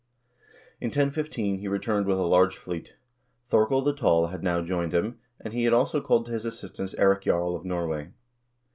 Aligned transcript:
In 0.79 0.87
1015 0.87 1.59
he 1.59 1.67
returned 1.67 2.07
with 2.07 2.17
a 2.17 2.23
large 2.23 2.57
fleet. 2.57 2.95
Thorkel 3.49 3.83
the 3.83 3.93
Tall 3.93 4.29
had 4.29 4.41
now 4.41 4.59
joined 4.59 4.95
him, 4.95 5.19
and 5.39 5.53
he 5.53 5.63
had 5.65 5.73
also 5.73 6.01
called 6.01 6.25
to 6.25 6.31
his 6.31 6.43
assistance 6.43 6.95
Eirik 6.95 7.21
Jarl 7.21 7.55
of 7.55 7.65
Norway. 7.65 8.09